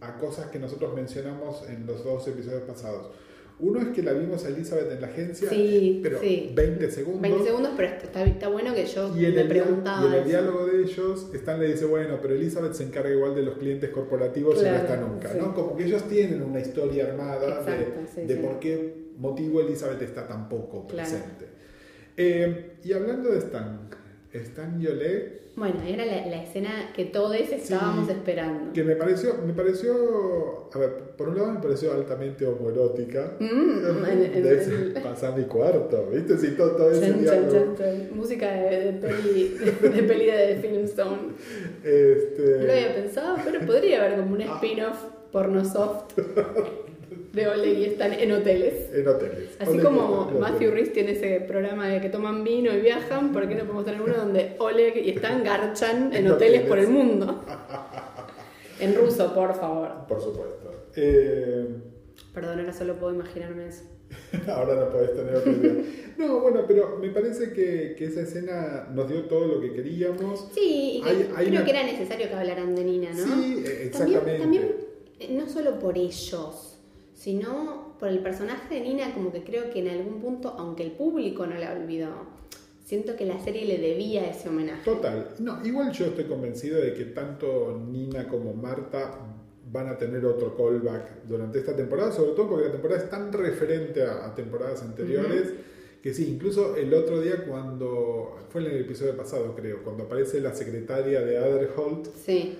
[0.00, 3.10] a cosas que nosotros mencionamos en los dos episodios pasados.
[3.60, 6.50] Uno es que la vimos a Elizabeth en la agencia, Sí, pero sí.
[6.52, 7.22] 20 segundos.
[7.22, 10.06] 20 segundos, pero está, está bueno que yo Y en, me el, dia- preguntaba y
[10.08, 13.42] en el diálogo de ellos, Stan le dice, bueno, pero Elizabeth se encarga igual de
[13.42, 15.38] los clientes corporativos y no Claro, está nunca, sí.
[15.38, 15.54] ¿no?
[15.54, 20.48] Como que ellos tienen una historia armada Exacto, de, por qué motivo Elizabeth está tan
[20.48, 21.08] poco Claro.
[21.08, 21.46] presente.
[22.16, 23.88] Eh, y hablando de Stan,
[24.32, 28.72] Stan y Oleg, Bueno, era la, la escena que todos estábamos esperando.
[28.72, 33.36] que me pareció, me pareció, a ver, por un lado me pareció altamente homoerótica.
[33.38, 36.38] Mm, en- en- de ese, en- pasa mi cuarto, ¿viste?
[36.38, 38.08] Sí, todo, todo ese Chan, chan, chan.
[38.14, 41.18] Música de, de peli, de peli de Filmstone.
[41.84, 46.12] Este, No lo había pensado, pero podría haber como un spin-off porno soft
[47.32, 48.92] de Oleg y están en hoteles.
[48.92, 49.56] en hoteles.
[49.58, 50.70] Así Oleg como Matthew.
[50.72, 54.02] Rhys tiene ese programa de que toman vino y viajan, ¿por qué no podemos tener
[54.02, 57.42] uno donde Oleg y Stan garchan en hoteles por el mundo?
[58.80, 60.06] En ruso, por favor.
[60.08, 60.86] Por supuesto.
[60.96, 61.66] Eh,
[62.34, 63.84] Perdón, ahora solo puedo imaginarme eso.
[64.48, 65.74] ahora no podés tener otra idea.
[66.18, 70.46] No, bueno, pero me parece que, que esa escena nos dio todo lo que queríamos.
[70.54, 73.16] Sí, y que Hay- hay creo una- que era necesario que hablaran de Nina, ¿no?
[73.16, 74.18] Sí, exactamente.
[74.18, 74.74] También, también,
[75.18, 76.71] eh, no solo por ellos,
[77.22, 80.90] sino por el personaje de Nina, como que creo que en algún punto, aunque el
[80.90, 82.10] público no la olvidó,
[82.84, 84.82] siento que la serie le debía ese homenaje.
[84.84, 85.28] Total.
[85.38, 89.20] No, igual yo estoy convencido de que tanto Nina como Marta
[89.70, 93.32] van a tener otro callback durante esta temporada, sobre todo porque la temporada es tan
[93.32, 95.54] referente a, a temporadas anteriores.
[96.02, 100.40] Que sí, incluso el otro día cuando, fue en el episodio pasado creo, cuando aparece
[100.40, 102.58] la secretaria de Adderholt, Sí,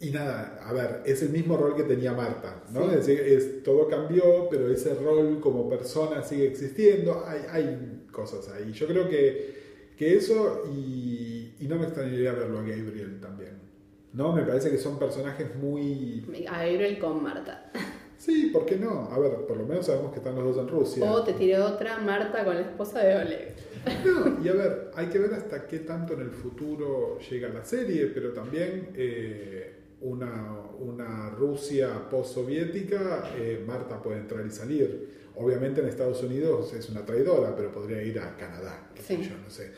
[0.00, 2.82] Y nada, a ver, es el mismo rol que tenía Marta, ¿no?
[2.82, 2.86] Sí.
[2.90, 8.48] Es decir, es, todo cambió, pero ese rol como persona sigue existiendo, hay, hay cosas
[8.50, 8.70] ahí.
[8.72, 9.56] Yo creo que,
[9.96, 13.58] que eso, y, y no me extrañaría verlo a Gabriel también,
[14.12, 14.32] ¿no?
[14.32, 16.24] Me parece que son personajes muy...
[16.48, 17.72] a Gabriel con Marta.
[18.18, 19.08] Sí, ¿por qué no?
[19.12, 21.12] A ver, por lo menos sabemos que están los dos en Rusia.
[21.12, 23.54] O te tiré otra, Marta con la esposa de Oleg.
[24.04, 27.64] No, y a ver, hay que ver hasta qué tanto en el futuro llega la
[27.64, 35.16] serie, pero también eh, una, una Rusia post-soviética, eh, Marta puede entrar y salir.
[35.36, 39.16] Obviamente en Estados Unidos es una traidora, pero podría ir a Canadá, Sí.
[39.22, 39.70] yo, no sé.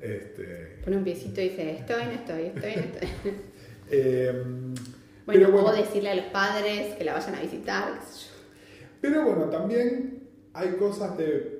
[0.00, 3.08] Este, Pone un piecito y dice, estoy, no estoy, estoy, no estoy.
[3.90, 4.32] eh,
[5.24, 8.36] Bueno, o decirle a los padres que la vayan a visitar, qué sé yo.
[9.00, 11.56] Pero bueno, también hay cosas de.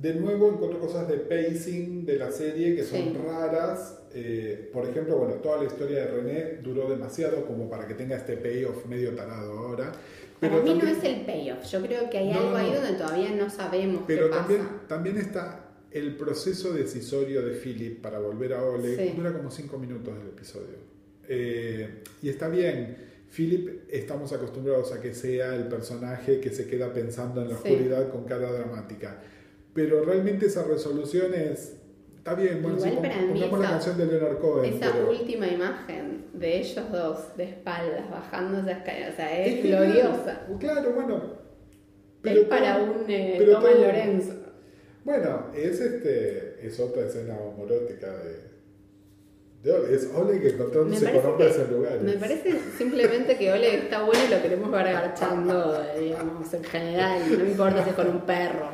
[0.00, 3.18] De nuevo encuentro cosas de pacing de la serie que son Sí.
[3.26, 3.98] raras.
[4.18, 8.16] Eh, por ejemplo, bueno, toda la historia de René duró demasiado como para que tenga
[8.16, 9.92] este payoff medio tarado ahora.
[10.40, 12.70] Para mí no también- es el payoff, yo creo que hay No, algo no, ahí
[12.70, 12.80] no.
[12.80, 14.40] donde todavía no sabemos Pero qué pasa.
[14.46, 18.98] también, también está el proceso decisorio de Philip para volver a Oleg.
[18.98, 19.14] Sí.
[19.16, 20.76] Dura como cinco minutos el episodio.
[21.28, 22.96] Eh, y está bien.
[23.34, 27.68] Philip estamos acostumbrados a que sea el personaje que se queda pensando en la Sí.
[27.70, 29.20] oscuridad con cara dramática.
[29.74, 31.74] Pero realmente esa resolución es...
[32.26, 34.74] Está bien, bueno, Igual sí, pon- para mí la esa- canción de Leonard Cohen.
[34.74, 39.54] Esa pero- última imagen de ellos dos de espaldas bajando esa escalera, o sea, es,
[39.54, 40.40] Es gloriosa.
[40.58, 41.22] Claro, bueno.
[42.24, 44.32] es para todo- un eh, pero Thomas todo- Lorenzo.
[45.04, 48.08] Bueno, es este es otra escena homorótica
[49.62, 49.92] de, Oleg.
[49.92, 52.02] Es Oleg Me encontrándose con hombres en lugares.
[52.02, 56.64] me parece simplemente que Ole está bueno y lo queremos ver garchando, eh, digamos, en
[56.64, 58.68] general, no importa si es con un perro.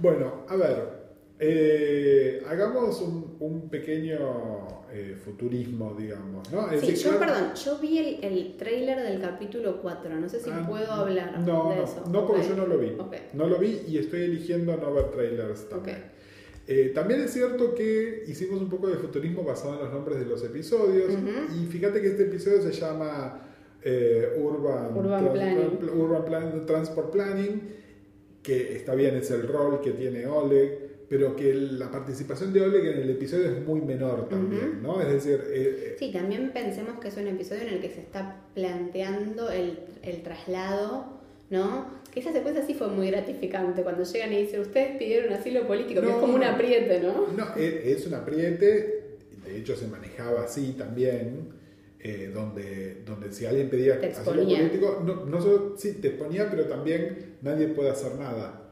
[0.00, 0.95] Bueno, a ver,
[1.38, 6.70] eh, hagamos un, un pequeño eh, futurismo, digamos, ¿no?
[6.70, 10.40] Es Sí, yo, claro- perdón, yo vi el, el trailer del capítulo 4, no sé
[10.40, 12.04] si Ah, puedo hablar no, de no, eso.
[12.10, 12.48] No, porque Ok.
[12.48, 12.94] yo no lo vi.
[12.98, 13.14] Ok.
[13.34, 15.96] No lo vi y estoy eligiendo no ver trailers también.
[15.98, 16.02] Ok.
[16.68, 20.26] Eh, también es cierto que hicimos un poco de futurismo basado en los nombres de
[20.26, 21.10] los episodios.
[21.14, 21.54] Ujú.
[21.62, 23.42] Y fíjate que este episodio se llama
[23.82, 25.78] eh, Urban, Urban Planning.
[25.78, 27.62] Tran- Urban Plan- Transport Planning,
[28.42, 32.84] que está bien, es el rol que tiene Oleg, pero que la participación de Oleg
[32.86, 35.00] en el episodio es muy menor también, ¿no?
[35.00, 38.00] Es decir, eh, eh, Sí, también pensemos que es un episodio en el que se
[38.00, 41.06] está planteando el, el traslado,
[41.50, 41.86] ¿no?
[42.12, 46.00] Que esa secuencia sí fue muy gratificante cuando llegan y dicen, ustedes pidieron asilo político,
[46.00, 46.14] que No.
[46.14, 47.28] es como un apriete, ¿no?
[47.36, 49.04] No, e- es un apriete,
[49.44, 51.54] de hecho se manejaba así también.
[51.98, 56.66] eh, donde, donde si alguien pedía asilo político, no, no solo sí, te exponía, pero
[56.66, 58.65] también nadie puede hacer nada.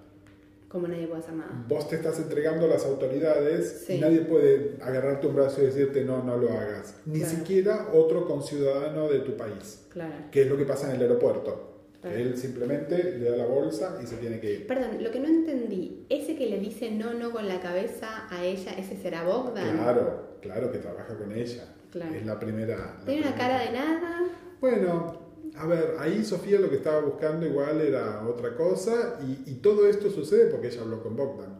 [0.74, 1.52] Como nadie puede hacer nada.
[1.68, 3.92] Vos te estás entregando a las autoridades Sí.
[3.92, 6.96] y nadie puede agarrarte un brazo y decirte no, no lo hagas.
[7.06, 7.37] Ni Claro.
[7.37, 10.12] siquiera otro conciudadano de tu país, Claro.
[10.32, 11.70] que es lo que pasa en el aeropuerto.
[12.02, 12.16] Que Claro.
[12.16, 14.66] él simplemente le da la bolsa y se tiene que ir.
[14.66, 18.44] Perdón, lo que no entendí, ese que le dice no, no con la cabeza a
[18.44, 19.76] ella, ese será Bogdan.
[19.76, 21.72] Claro, claro que trabaja con ella.
[21.92, 22.12] Claro.
[22.16, 22.76] Es la primera.
[22.98, 23.37] la Tiene una primera.
[23.37, 24.24] cara de nada.
[24.60, 25.23] Bueno,
[25.56, 29.86] a ver, ahí Sofía lo que estaba buscando igual era otra cosa y, y todo
[29.88, 31.58] esto sucede porque ella habló con Bogdan.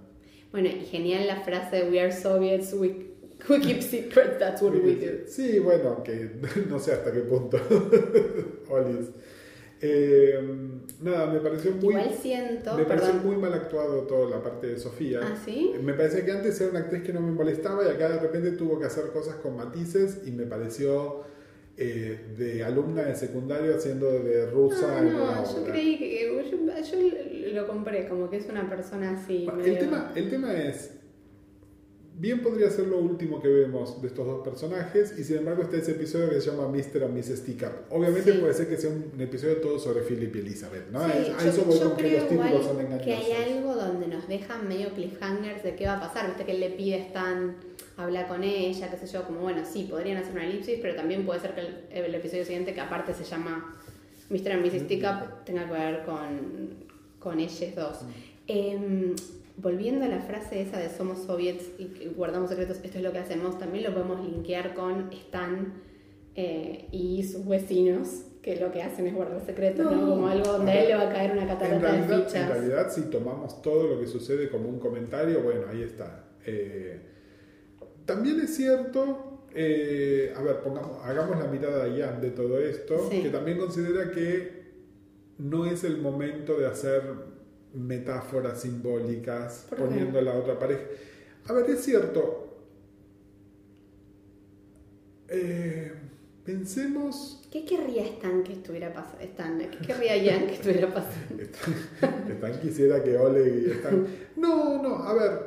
[0.51, 3.15] Bueno, y genial la frase We are Soviets, we,
[3.49, 5.27] we keep secrets, that's what we do.
[5.27, 6.31] Sí, bueno, que
[6.69, 7.59] no sé hasta qué punto.
[8.71, 9.11] Olis.
[9.81, 10.39] Eh,
[11.03, 13.27] nada, me pareció muy, Igual siento, me pareció perdón.
[13.27, 15.21] muy mal actuado toda la parte de Sofía.
[15.23, 15.75] ¿Ah, sí?
[15.83, 18.53] Me parecía que antes era una actriz que no me molestaba y acá de repente
[18.53, 21.23] tuvo que hacer cosas con matices y me pareció
[21.77, 25.73] eh, de alumna de secundario haciendo de rusa No, en Ah, no, yo obra.
[25.73, 26.41] creí que yo,
[27.49, 29.47] yo lo compré como que es una persona así.
[29.57, 30.91] Medio- el, tema, el tema es,
[32.17, 35.77] bien podría ser lo último que vemos de estos dos personajes y sin embargo está
[35.79, 37.03] ese episodio que se llama Mr.
[37.05, 37.43] and Mrs.
[37.45, 37.91] Teacup.
[37.91, 38.39] Obviamente Sí.
[38.39, 41.05] puede ser que sea un episodio todo sobre Philip y Elizabeth, ¿no?
[41.07, 43.25] Sí, Es- a yo, eso voy yo con que los títulos son que engañosos.
[43.25, 46.29] hay algo donde nos dejan medio cliffhangers de qué va a pasar.
[46.29, 46.99] Viste que él le pide a
[47.97, 50.95] Stan hablar con ella, qué sé yo, como bueno, sí, podrían hacer una elipsis, pero
[50.97, 53.77] también puede ser que el, el episodio siguiente, que aparte se llama
[54.31, 54.53] Mr.
[54.53, 54.89] and Mrs.
[54.89, 56.75] Teacup, tenga que ver con,
[57.19, 58.01] con ellos dos.
[58.47, 59.15] Em,
[59.57, 63.19] volviendo a la frase esa de somos soviets y guardamos secretos, esto es lo que
[63.19, 65.73] hacemos, también lo podemos linkear con Stan
[66.35, 69.93] eh, y sus vecinos, que lo que hacen es guardar secretos, ¿no?
[70.03, 70.09] No.
[70.11, 72.27] Como algo donde A él le va a caer una En catarata de realidad, en
[72.27, 72.49] fichas.
[72.49, 76.25] realidad, si tomamos todo lo que sucede como un comentario, bueno, ahí está.
[76.45, 77.01] Eh,
[78.07, 83.09] también es cierto, eh, a ver, pongamos, hagamos la mirada a Ian de todo esto,
[83.11, 83.23] Sí.
[83.23, 84.65] que también considera que
[85.39, 87.03] no es el momento de hacer
[87.75, 90.83] metáforas simbólicas poniendo a la otra pareja.
[91.47, 92.41] A ver, es cierto.
[95.29, 95.93] Eh,
[96.45, 99.23] pensemos ¿Qué querría Stan que estuviera pasando?
[99.23, 101.43] Stan, ¿qué querría Ian que estuviera pasando?
[102.01, 104.07] Stan, Stan quisiera que Oleg y Stan...
[104.37, 105.41] No, no, a ver,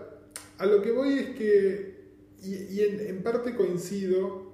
[0.57, 1.86] a lo que voy es que,
[2.43, 4.47] y, y en, en parte coincido,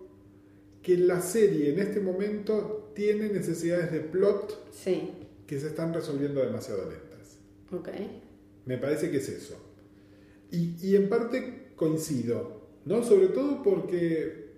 [0.81, 5.11] que la serie en este momento tiene necesidades de plot Sí,
[5.47, 7.37] que se están resolviendo demasiado lentas.
[8.65, 9.57] Me parece que es eso.
[10.51, 13.03] Y, y en parte coincido, ¿no?
[13.03, 14.51] Sobre todo porque,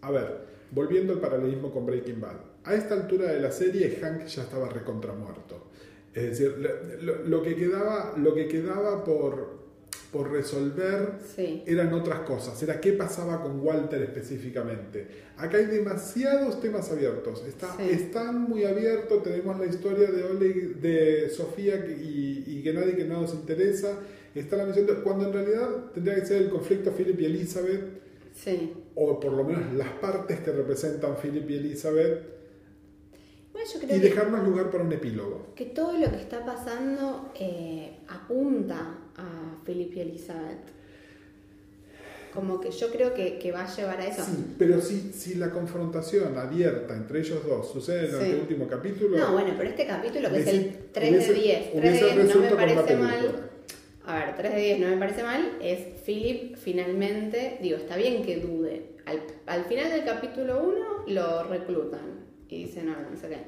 [0.00, 4.26] a ver, volviendo al paralelismo con Breaking Bad, a esta altura de la serie Hank
[4.26, 5.68] ya estaba recontramuerto.
[6.14, 6.54] Es decir,
[7.02, 9.67] lo que quedaba, lo que quedaba por,
[10.12, 15.06] por resolver Sí, eran otras cosas, era qué pasaba con Walter específicamente.
[15.36, 17.90] Acá hay demasiados temas abiertos, está, Sí.
[17.90, 23.04] están muy abiertos, tenemos la historia de Oleg, de Sofía y, y que nadie que
[23.04, 23.98] no nos interesa,
[24.34, 27.82] está la misión de- cuando en realidad tendría que ser el conflicto Philip y Elizabeth,
[28.34, 28.72] sí.
[28.94, 32.38] o por lo menos las partes que representan Philip y Elizabeth,
[33.52, 35.48] Bueno, yo y creo que, dejarnos lugar para un epílogo.
[35.54, 40.64] que todo lo que está pasando eh, apunta a Philip y Elizabeth.
[42.32, 44.22] Como que yo creo que, que va a llevar a eso.
[44.24, 48.30] Sí, pero si, si la confrontación abierta entre ellos dos sucede en Sí.
[48.32, 51.40] el último capítulo, No, bueno, pero este capítulo que es el Hubiese- 3 hubiese- de
[51.40, 53.50] 10, 3 de hubiese 10 no me parece mal.
[54.04, 58.22] A ver, 3 de 10 no me parece mal, es Philip finalmente, digo, está bien
[58.22, 58.92] que dude.
[59.06, 63.38] Al, al final del capítulo 1 lo reclutan y dice, no, no sé qué.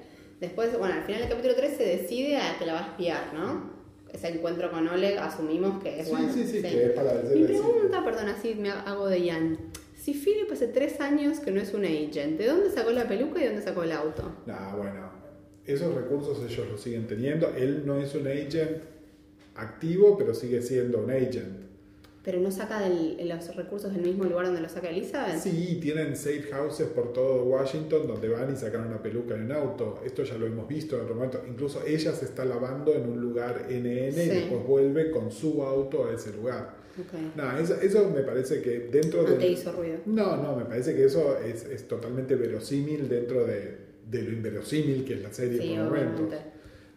[0.41, 3.35] Después, bueno, al final del capítulo 3 se decide a que la va a espiar,
[3.35, 3.79] ¿no?
[4.13, 6.33] Ese encuentro con Oleg asumimos que es Sí, bueno.
[6.33, 7.45] sí, sí, que es para Mi sí.
[7.45, 9.59] pregunta, perdón, así me hago de Ian.
[9.97, 13.39] Si Philip hace 3 años que no es un agent, ¿de dónde sacó la peluca
[13.39, 14.33] y de dónde sacó el auto?
[14.47, 15.11] Nah, bueno,
[15.65, 17.55] esos recursos ellos los siguen teniendo.
[17.55, 18.79] Él no es un agent
[19.55, 21.70] activo, pero sigue siendo un agent.
[22.23, 25.39] Pero no saca del- los recursos del mismo lugar donde lo saca Elizabeth.
[25.41, 29.53] Sí, tienen safe houses por todo Washington donde van y sacan una peluca en un
[29.53, 30.01] auto.
[30.05, 31.43] Esto ya lo hemos visto en otro momento.
[31.49, 34.21] Incluso ella se está lavando en un lugar NN Sí.
[34.21, 36.75] y después vuelve con su auto a ese lugar.
[36.99, 37.37] Ok.
[37.37, 39.37] No, eso, eso me parece que dentro No de...
[39.37, 39.99] te hizo ruido.
[40.05, 43.79] No, no, me parece que eso es, es totalmente verosímil dentro de,
[44.11, 46.39] de lo inverosímil que es la serie Sí, por momentos.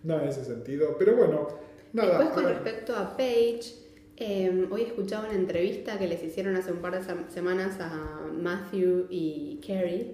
[0.04, 0.98] No, en ese sentido.
[1.00, 1.48] Pero bueno,
[1.94, 2.20] nada.
[2.20, 3.83] Después, con respecto a Paige,
[4.26, 8.22] eh, hoy escuchaba una entrevista que les hicieron hace un par de sem- semanas a
[8.34, 10.14] Matthew y Carrie.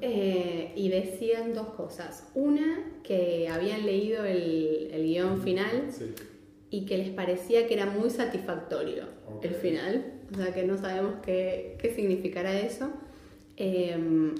[0.00, 2.28] Eh, y decían dos cosas.
[2.34, 6.12] Una, que habían leído el, el guion final Sí.
[6.70, 9.04] y que les parecía que era muy satisfactorio
[9.42, 10.12] el final.
[10.32, 12.90] O sea, que no sabemos qué, qué significará eso.
[13.58, 13.96] eh,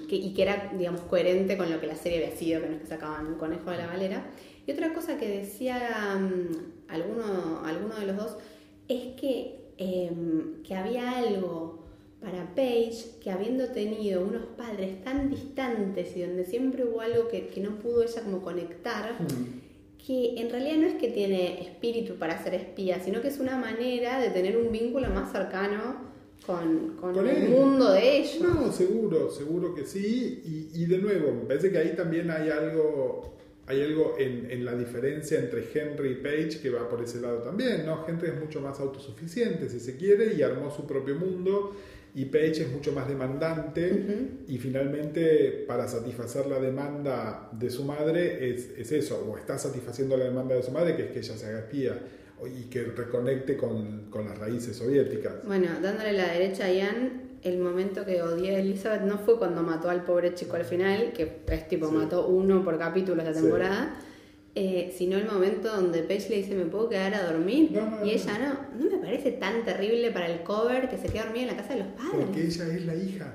[0.09, 2.75] que- y que era, digamos, coherente con lo que la serie había sido, que no
[2.77, 4.27] es que sacaban un conejo de la galera.
[4.67, 8.37] Y otra cosa que decía mm, alguno, alguno de los dos
[8.89, 10.11] es que, eh,
[10.67, 11.81] que había algo
[12.21, 17.49] para Paige que habiendo tenido unos padres tan distantes y donde siempre hubo algo que,
[17.49, 19.17] que no pudo ella como conectar,
[20.07, 23.57] que en realidad no es que tiene espíritu para ser espía, sino que es una
[23.59, 26.13] manera de tener un vínculo más cercano
[26.47, 27.49] con, con Con el él.
[27.51, 28.41] mundo de ellos.
[28.41, 30.43] No, seguro, seguro que sí.
[30.75, 33.35] Y, y de nuevo, me parece que ahí también hay algo,
[33.67, 37.39] hay algo en, en la diferencia entre Henry y Page que va por ese lado
[37.39, 38.05] también, ¿no?
[38.07, 41.77] Henry es mucho más autosuficiente, si se quiere, y armó su propio mundo.
[42.15, 44.53] Y Page es mucho más demandante Ujú.
[44.53, 50.17] y finalmente para satisfacer la demanda de su madre es, es eso, o está satisfaciendo
[50.19, 51.99] la demanda de su madre, que es que ella se haga espía
[52.45, 55.47] y que reconecte con, con las raíces soviéticas.
[55.47, 59.63] Bueno, dándole la derecha a Ian, el momento que odié a Elizabeth no fue cuando
[59.63, 61.95] mató al pobre chico al final, que es tipo, Sí.
[61.95, 63.41] mató uno por capítulo esta Sí.
[63.41, 63.95] temporada,
[64.55, 67.71] eh, sino el momento donde Paige le dice, ¿me puedo quedar a dormir?
[67.73, 71.09] No, no, y ella no, no me parece tan terrible para el cover que se
[71.09, 72.27] quede dormida en la casa de los padres.
[72.27, 73.35] Porque ella es la hija.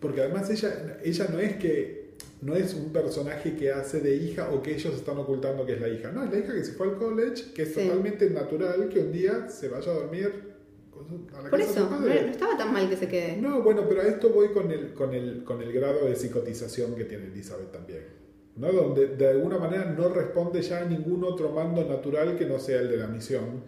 [0.00, 2.00] Porque además ella, ella no es que
[2.40, 5.80] no es un personaje que hace de hija o que ellos están ocultando que es
[5.80, 6.10] la hija.
[6.10, 7.82] No, es la hija que se fue al college, que es Sí.
[7.82, 10.32] totalmente natural que un día se vaya a dormir
[11.32, 13.36] a la Por casa de eso, no, estaba tan mal que se quede.
[13.36, 16.94] No, bueno, pero a esto voy con el, con el, con el grado de psicotización
[16.94, 18.04] que tiene Elizabeth también.
[18.56, 18.72] ¿no?
[18.72, 22.80] Donde de alguna manera no responde ya a ningún otro mando natural que no sea
[22.80, 23.62] el de la misión.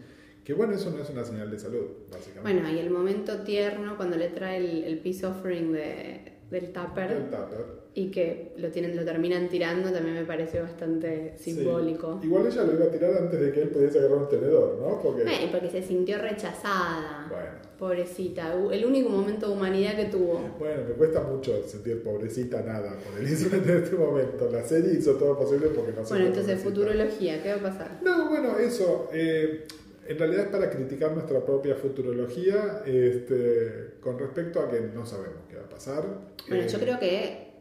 [0.45, 2.41] Que bueno, eso no es una señal de salud, básicamente.
[2.43, 7.13] Bueno, y el momento tierno cuando le trae el, el peace offering de, del tupper
[7.13, 7.82] El tupper.
[7.95, 11.53] Y que lo, tienen, lo terminan tirando también me pareció bastante Sí.
[11.53, 12.21] simbólico.
[12.23, 15.01] Igual ella lo iba a tirar antes de que él pudiese agarrar un tenedor, ¿no?
[15.03, 17.27] Porque, Eh, porque se sintió rechazada.
[17.29, 18.55] bueno, Pobrecita.
[18.71, 20.41] El único momento de humanidad que tuvo.
[20.59, 24.49] bueno, me cuesta mucho sentir pobrecita nada por Elizabeth en este momento.
[24.51, 27.63] La serie hizo todo lo posible porque no se Bueno, entonces futurología, ¿qué va a
[27.73, 27.99] pasar?
[28.03, 29.11] No, bueno, eso.
[29.13, 29.65] eh,
[30.09, 35.39] en realidad es para criticar nuestra propia futurología este, con respecto a que no sabemos
[35.51, 36.05] qué va a pasar.
[36.49, 37.52] Bueno, Eh, yo creo que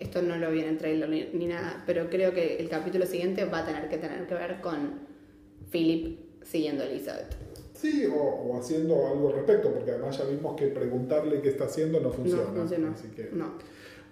[0.00, 3.06] esto no lo vi en el trailer ni, ni nada, pero creo que el capítulo
[3.06, 5.00] siguiente va a tener que tener que ver con
[5.70, 7.34] Philip siguiendo a Elizabeth.
[7.74, 11.64] Sí, o, o haciendo algo al respecto, porque además ya vimos que preguntarle qué está
[11.64, 12.42] haciendo no funciona.
[12.42, 12.88] no funcionó.
[12.90, 13.30] Así que...
[13.32, 13.54] No.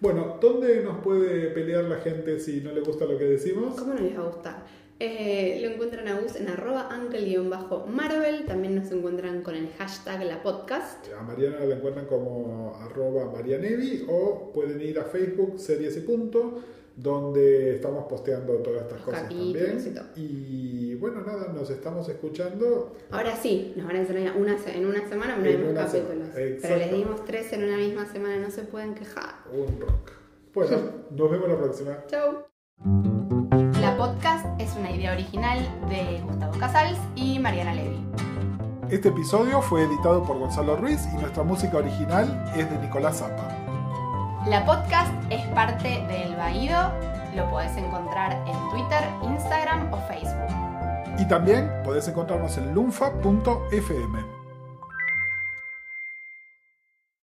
[0.00, 3.74] Bueno, ¿dónde nos puede pelear la gente si no le gusta lo que decimos?
[3.74, 4.64] ¿Cómo no les va a gustar?
[5.00, 8.46] Eh, lo encuentran a Gus en arroba uncle-marvel.
[8.46, 11.06] También nos encuentran con el hashtag la podcast.
[11.16, 16.58] A Mariana la encuentran como arroba marianevi o pueden ir a Facebook, series y punto,
[16.96, 19.78] donde estamos posteando todas estas Los cosas también.
[19.86, 20.04] y todo.
[20.16, 22.96] Y bueno, nada, nos estamos escuchando.
[23.12, 26.28] Ahora sí, nos van a enseñar una, en una semana En nuevos una capítulos.
[26.34, 29.34] semana, Pero les dimos tres en una misma semana, no se pueden quejar.
[29.52, 30.10] Un rock.
[30.52, 30.76] Bueno,
[31.12, 32.04] nos vemos la próxima.
[32.08, 33.47] Chau.
[33.98, 35.58] Podcast es una idea original
[35.88, 38.00] de Gustavo Casals y Mariana Levy.
[38.90, 43.48] Este episodio fue editado por Gonzalo Ruiz y nuestra música original es de Nicolás Zapa.
[44.46, 46.92] La podcast es parte del Baído.
[47.34, 51.18] Lo podés encontrar en Twitter, Instagram o Facebook.
[51.18, 54.37] Y también podés encontrarnos en lunfa.fm.